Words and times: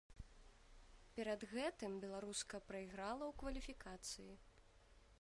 Перад 1.17 1.41
гэтым 1.51 1.91
беларуска 2.07 2.63
прайграла 2.73 3.23
ў 3.31 3.33
кваліфікацыі. 3.45 4.31